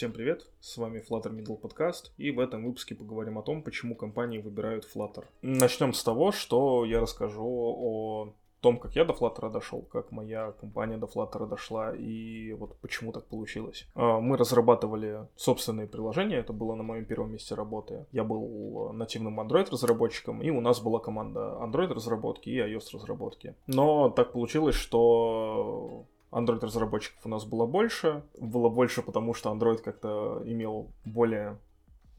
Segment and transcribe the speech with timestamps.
[0.00, 3.94] Всем привет, с вами Flutter Middle Podcast, и в этом выпуске поговорим о том, почему
[3.94, 5.26] компании выбирают Flutter.
[5.42, 8.32] Начнем с того, что я расскажу о
[8.62, 13.12] том, как я до Flutter дошел, как моя компания до Flutter дошла и вот почему
[13.12, 13.86] так получилось.
[13.94, 18.06] А, мы разрабатывали собственные приложения, это было на моем первом месте работы.
[18.10, 23.54] Я был нативным Android-разработчиком, и у нас была команда Android-разработки и iOS-разработки.
[23.66, 28.22] Но так получилось, что Android-разработчиков у нас было больше.
[28.38, 31.58] Было больше, потому что Android как-то имел более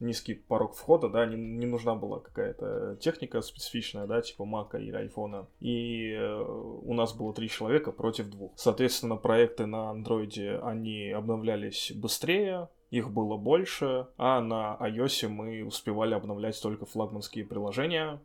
[0.02, 4.96] низкий порог входа, да, не, не нужна была какая-то техника специфичная, да, типа Mac или
[4.96, 5.46] айфона.
[5.60, 8.52] И э, у нас было три человека против двух.
[8.56, 16.14] Соответственно, проекты на андроиде, они обновлялись быстрее, их было больше, а на iOS мы успевали
[16.14, 18.20] обновлять только флагманские приложения,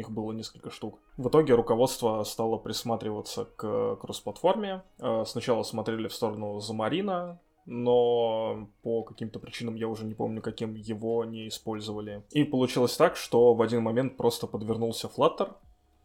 [0.00, 0.98] их было несколько штук.
[1.16, 4.82] В итоге руководство стало присматриваться к кросс-платформе.
[4.98, 10.74] Э, сначала смотрели в сторону Замарина, но по каким-то причинам я уже не помню, каким
[10.74, 12.22] его не использовали.
[12.30, 15.54] И получилось так, что в один момент просто подвернулся Flutter,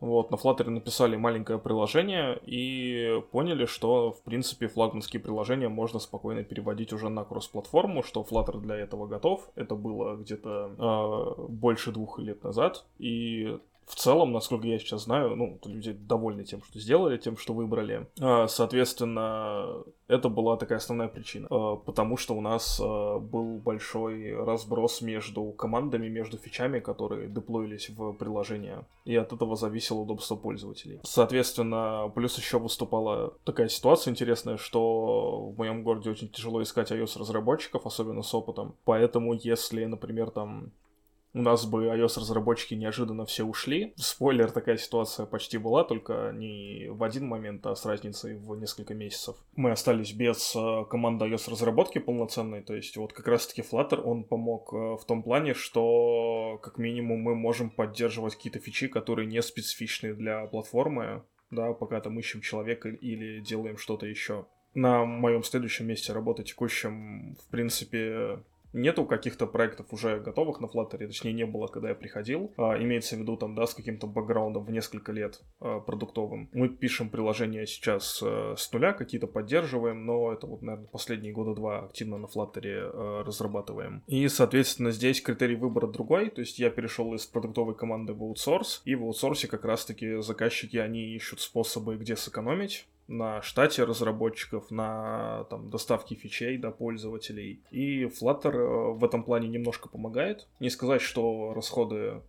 [0.03, 6.43] вот, на Flutter написали маленькое приложение и поняли, что, в принципе, флагманские приложения можно спокойно
[6.43, 9.49] переводить уже на кросс-платформу, что Flutter для этого готов.
[9.55, 12.83] Это было где-то э, больше двух лет назад.
[12.99, 17.53] И в целом, насколько я сейчас знаю, ну, люди довольны тем, что сделали, тем, что
[17.53, 18.07] выбрали.
[18.19, 21.47] А, соответственно, это была такая основная причина.
[21.49, 27.89] А, потому что у нас а, был большой разброс между командами, между фичами, которые деплоились
[27.89, 28.85] в приложение.
[29.05, 30.99] И от этого зависело удобство пользователей.
[31.03, 37.85] Соответственно, плюс еще выступала такая ситуация интересная, что в моем городе очень тяжело искать iOS-разработчиков,
[37.85, 38.75] особенно с опытом.
[38.85, 40.71] Поэтому, если, например, там
[41.33, 43.93] у нас бы iOS-разработчики неожиданно все ушли.
[43.97, 48.93] Спойлер, такая ситуация почти была, только не в один момент, а с разницей в несколько
[48.93, 49.35] месяцев.
[49.55, 54.73] Мы остались без э, команды iOS-разработки полноценной, то есть вот как раз-таки Flutter, он помог
[54.73, 60.13] э, в том плане, что как минимум мы можем поддерживать какие-то фичи, которые не специфичны
[60.13, 64.45] для платформы, да, пока там ищем человека или делаем что-то еще.
[64.75, 68.39] На моем следующем месте работы текущем, в принципе,
[68.73, 72.53] нету каких-то проектов уже готовых на Flutter, точнее не было, когда я приходил.
[72.57, 76.49] А, имеется в виду там, да, с каким-то бэкграундом в несколько лет а, продуктовым.
[76.53, 81.53] Мы пишем приложение сейчас а, с нуля, какие-то поддерживаем, но это вот, наверное, последние года
[81.53, 84.03] два активно на Flutter а, разрабатываем.
[84.07, 88.81] И, соответственно, здесь критерий выбора другой, то есть я перешел из продуктовой команды в аутсорс,
[88.85, 95.45] и в аутсорсе как раз-таки заказчики, они ищут способы, где сэкономить, на штате разработчиков, на
[95.49, 97.61] там, доставке фичей до пользователей.
[97.71, 100.47] И Flutter э, в этом плане немножко помогает.
[100.59, 102.21] Не сказать, что расходы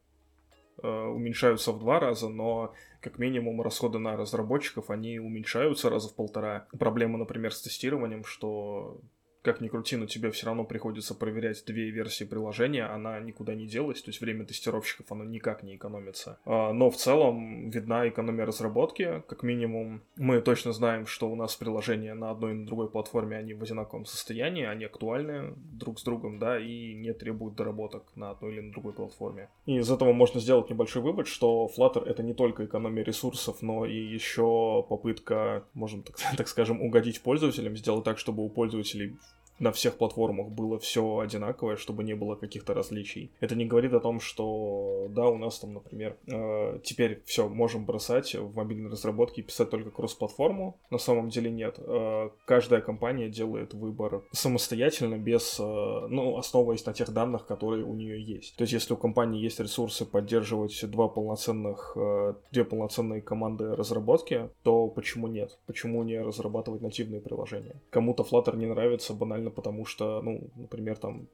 [0.82, 6.14] э, уменьшаются в два раза, но как минимум расходы на разработчиков, они уменьшаются раза в
[6.14, 6.66] полтора.
[6.78, 9.00] Проблема, например, с тестированием, что
[9.44, 13.66] как ни крути, но тебе все равно приходится проверять две версии приложения, она никуда не
[13.66, 16.38] делась, то есть время тестировщиков, оно никак не экономится.
[16.46, 21.54] А, но в целом видна экономия разработки, как минимум мы точно знаем, что у нас
[21.56, 26.04] приложения на одной и на другой платформе, они в одинаковом состоянии, они актуальны друг с
[26.04, 29.50] другом, да, и не требуют доработок на одной или на другой платформе.
[29.66, 33.84] И из этого можно сделать небольшой вывод, что Flutter это не только экономия ресурсов, но
[33.84, 39.18] и еще попытка, можем так, так скажем, угодить пользователям, сделать так, чтобы у пользователей
[39.58, 43.30] на всех платформах было все одинаковое, чтобы не было каких-то различий.
[43.40, 47.84] Это не говорит о том, что да, у нас там, например, э, теперь все можем
[47.84, 50.78] бросать в мобильной разработке и писать только кросс-платформу.
[50.90, 51.76] На самом деле нет.
[51.78, 57.94] Э, каждая компания делает выбор самостоятельно, без, э, ну, основываясь на тех данных, которые у
[57.94, 58.56] нее есть.
[58.56, 64.50] То есть, если у компании есть ресурсы поддерживать два полноценных, э, две полноценные команды разработки,
[64.62, 65.58] то почему нет?
[65.66, 67.76] Почему не разрабатывать нативные приложения?
[67.90, 71.28] Кому-то Flutter не нравится банально потому что, ну, например, там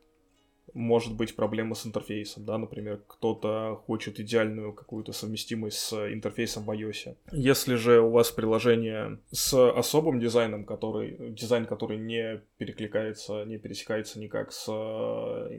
[0.74, 6.70] может быть проблема с интерфейсом, да, например, кто-то хочет идеальную какую-то совместимость с интерфейсом в
[6.70, 7.16] iOS.
[7.32, 14.18] Если же у вас приложение с особым дизайном, который, дизайн, который не перекликается, не пересекается
[14.20, 14.72] никак с э,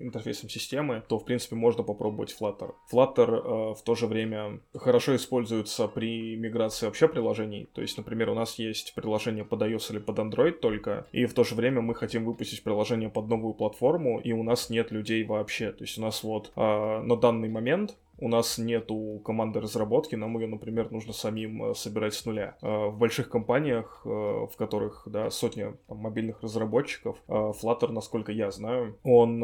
[0.02, 2.72] интерфейсом системы, то, в принципе, можно попробовать Flutter.
[2.92, 8.30] Flutter э, в то же время хорошо используется при миграции вообще приложений, то есть, например,
[8.30, 11.82] у нас есть приложение под iOS или под Android только, и в то же время
[11.82, 15.72] мы хотим выпустить приложение под новую платформу, и у нас нет людей людей вообще.
[15.72, 20.38] То есть у нас вот э, на данный момент у нас нету команды разработки, нам
[20.38, 22.56] ее, например, нужно самим э, собирать с нуля.
[22.62, 28.52] Э, в больших компаниях, э, в которых, да, сотня там, мобильных разработчиков, Flutter, насколько я
[28.52, 29.42] знаю, он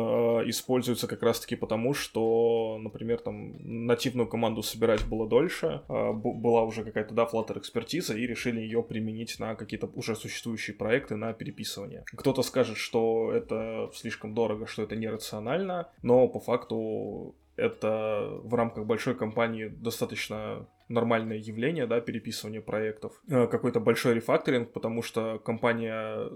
[0.49, 3.55] используется как раз-таки потому, что, например, там
[3.87, 9.39] нативную команду собирать было дольше, была уже какая-то, да, Flutter экспертиза, и решили ее применить
[9.39, 12.03] на какие-то уже существующие проекты на переписывание.
[12.05, 18.85] Кто-то скажет, что это слишком дорого, что это нерационально, но по факту это в рамках
[18.85, 23.21] большой компании достаточно нормальное явление, да, переписывание проектов.
[23.27, 26.29] Э, какой-то большой рефакторинг, потому что компания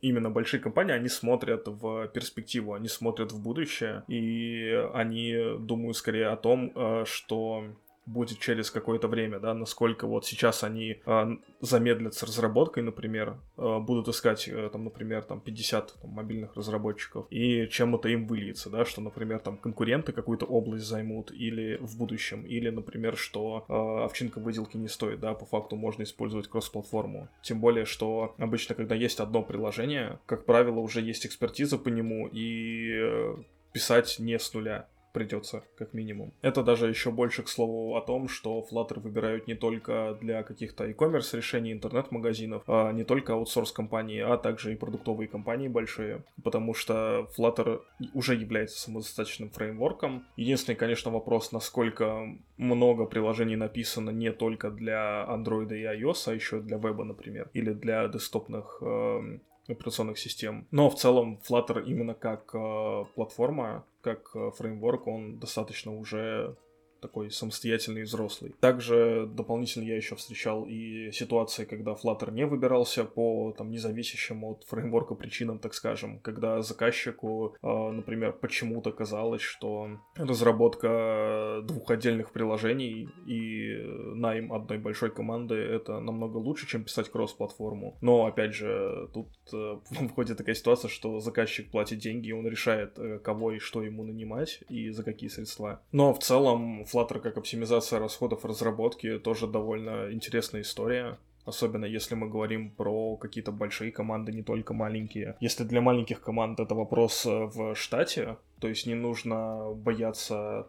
[0.00, 6.28] именно большие компании, они смотрят в перспективу, они смотрят в будущее, и они думают скорее
[6.28, 7.64] о том, э, что
[8.06, 13.78] будет через какое-то время, да, насколько вот сейчас они э, замедлят с разработкой, например, э,
[13.78, 18.70] будут искать, э, там, например, там 50 там, мобильных разработчиков, и чем это им выльется,
[18.70, 24.04] да, что, например, там конкуренты какую-то область займут или в будущем, или, например, что э,
[24.04, 27.28] овчинка выделки не стоит, да, по факту можно использовать кросс-платформу.
[27.42, 32.28] Тем более, что обычно, когда есть одно приложение, как правило, уже есть экспертиза по нему,
[32.32, 33.36] и э,
[33.72, 36.32] писать не с нуля придется, как минимум.
[36.42, 40.84] Это даже еще больше, к слову, о том, что Flutter выбирают не только для каких-то
[40.84, 47.28] e-commerce решений, интернет-магазинов, а не только аутсорс-компании, а также и продуктовые компании большие, потому что
[47.36, 47.82] Flutter
[48.14, 50.26] уже является самодостаточным фреймворком.
[50.36, 52.26] Единственный, конечно, вопрос, насколько
[52.56, 57.72] много приложений написано не только для Android и iOS, а еще для веба, например, или
[57.72, 59.38] для десктопных э,
[59.68, 60.66] операционных систем.
[60.70, 66.56] Но в целом Flutter именно как э, платформа, как э, фреймворк, он достаточно уже
[67.02, 68.54] такой самостоятельный взрослый.
[68.60, 74.64] Также дополнительно я еще встречал и ситуации, когда Flutter не выбирался по там независящим от
[74.64, 83.08] фреймворка причинам, так скажем, когда заказчику, э, например, почему-то казалось, что разработка двух отдельных приложений
[83.26, 83.76] и
[84.14, 87.96] найм одной большой команды это намного лучше, чем писать кросс-платформу.
[88.00, 92.98] Но опять же, тут э, выходит такая ситуация, что заказчик платит деньги, и он решает,
[92.98, 95.82] э, кого и что ему нанимать и за какие средства.
[95.90, 101.18] Но в целом Flutter как оптимизация расходов разработки тоже довольно интересная история.
[101.44, 105.36] Особенно если мы говорим про какие-то большие команды, не только маленькие.
[105.40, 110.68] Если для маленьких команд это вопрос э, в штате, то есть не нужно бояться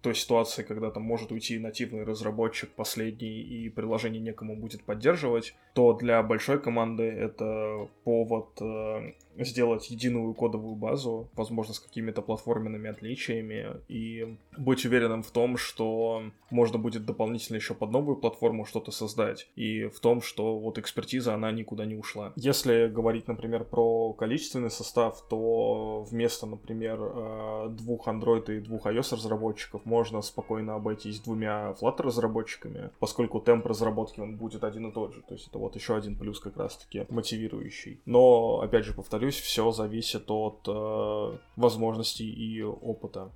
[0.00, 5.92] той ситуации, когда там может уйти нативный разработчик последний и приложение некому будет поддерживать, то
[5.92, 9.12] для большой команды это повод э,
[9.44, 16.22] сделать единую кодовую базу, возможно, с какими-то платформенными отличиями, и быть уверенным в том, что
[16.50, 21.34] можно будет дополнительно еще под новую платформу что-то создать, и в том, что вот экспертиза,
[21.34, 22.32] она никуда не ушла.
[22.36, 29.14] Если говорить, например, про количественный состав, то вместо, например, э, двух Android и двух iOS
[29.14, 35.14] разработчиков можно спокойно обойтись двумя Flutter разработчиками, поскольку темп разработки он будет один и тот
[35.14, 38.00] же, то есть это вот еще один плюс как раз-таки мотивирующий.
[38.06, 43.30] Но, опять же, повторюсь, все зависит от э, возможностей и опыта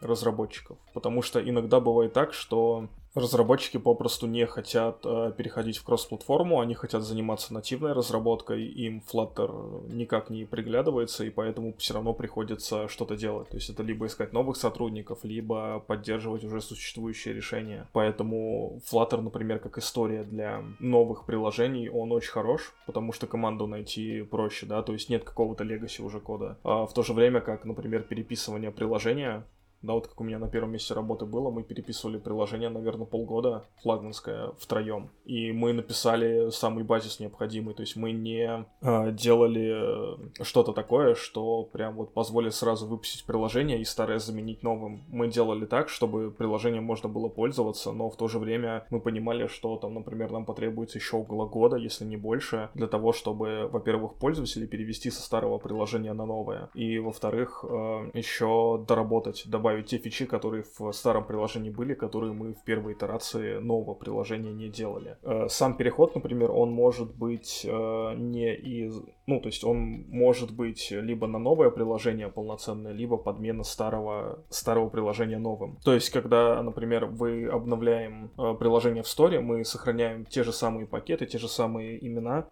[0.00, 0.78] разработчиков.
[0.94, 6.74] Потому что иногда бывает так, что разработчики попросту не хотят э, переходить в кросс-платформу, они
[6.74, 13.16] хотят заниматься нативной разработкой, им Flutter никак не приглядывается, и поэтому все равно приходится что-то
[13.16, 13.48] делать.
[13.48, 17.88] То есть это либо искать новых сотрудников, либо поддерживать уже существующие решения.
[17.92, 24.22] Поэтому Flutter, например, как история для новых приложений, он очень хорош, потому что команду найти
[24.22, 26.58] проще, да, то есть нет какого-то легаси уже кода.
[26.62, 29.44] А в то же время, как, например, переписывание приложения,
[29.82, 33.64] да, вот как у меня на первом месте работы было, мы переписывали приложение, наверное, полгода,
[33.82, 35.10] флагманское, втроем.
[35.24, 41.64] И мы написали самый базис необходимый, то есть мы не э, делали что-то такое, что
[41.64, 45.04] прям вот позволит сразу выпустить приложение и старое заменить новым.
[45.08, 49.46] Мы делали так, чтобы приложение можно было пользоваться, но в то же время мы понимали,
[49.46, 54.14] что там, например, нам потребуется еще около года, если не больше, для того, чтобы, во-первых,
[54.14, 59.98] пользователей перевести со старого приложения на новое, и, во-вторых, э, еще доработать, добавить добавить те
[59.98, 65.16] фичи, которые в старом приложении были, которые мы в первой итерации нового приложения не делали.
[65.22, 69.02] Э, сам переход, например, он может быть э, не из...
[69.28, 74.88] Ну, то есть он может быть либо на новое приложение полноценное, либо подмена старого, старого
[74.88, 75.76] приложения новым.
[75.84, 80.86] То есть, когда, например, вы обновляем э, приложение в сторе, мы сохраняем те же самые
[80.86, 82.46] пакеты, те же самые имена,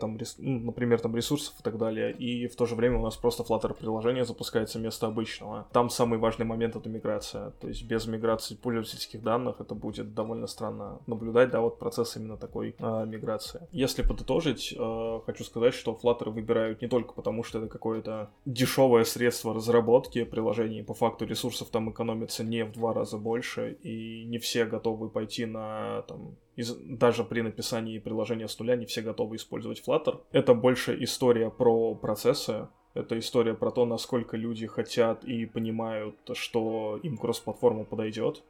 [0.00, 0.36] там, рес...
[0.38, 3.42] ну, например, там ресурсов и так далее, и в то же время у нас просто
[3.42, 5.66] Flutter приложение запускается вместо обычного.
[5.72, 7.50] Там самый важный момент это миграция.
[7.60, 12.38] То есть без миграции пользовательских данных это будет довольно странно наблюдать, да, вот процесс именно
[12.38, 13.68] такой э, миграции.
[13.70, 18.30] Если подытожить, э, хочу сказать, что Flutter Flutter выбирают не только потому, что это какое-то
[18.44, 24.24] дешевое средство разработки приложений, по факту ресурсов там экономится не в два раза больше, и
[24.24, 29.02] не все готовы пойти на там, из, даже при написании приложения с нуля не все
[29.02, 30.20] готовы использовать Flutter.
[30.32, 36.98] Это больше история про процессы, это история про то, насколько люди хотят и понимают, что
[37.02, 38.42] им кросс-платформа подойдет,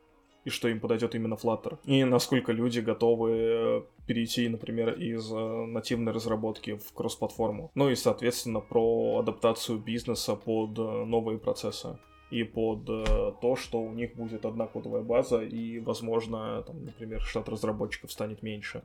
[0.44, 1.78] и что им подойдет именно Flutter.
[1.84, 7.70] И насколько люди готовы э, перейти, например, из э, нативной разработки в кросс-платформу.
[7.74, 11.98] Ну и, соответственно, про адаптацию бизнеса под э, новые процессы
[12.30, 17.46] и под то, что у них будет одна кодовая база и, возможно, там, например, штат
[17.50, 18.82] разработчиков станет меньше.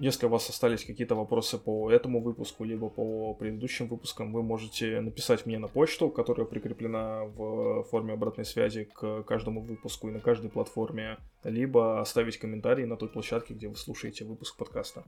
[0.00, 5.00] Если у вас остались какие-то вопросы по этому выпуску, либо по предыдущим выпускам, вы можете
[5.00, 10.18] написать мне на почту, которая прикреплена в форме обратной связи к каждому выпуску и на
[10.18, 15.04] каждой платформе, либо оставить комментарий на той площадке, где вы слушаете выпуск подкаста.